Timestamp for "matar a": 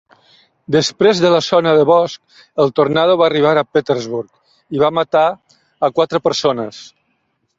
5.01-5.91